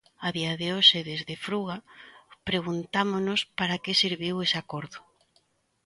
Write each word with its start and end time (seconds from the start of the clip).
A 0.27 0.29
día 0.37 0.53
de 0.61 0.67
hoxe 0.75 0.99
desde 1.09 1.41
Fruga 1.45 1.77
preguntámonos 2.49 3.39
para 3.59 3.79
que 3.83 3.99
serviu 4.03 4.35
ese 4.45 4.57
acordo. 4.63 4.99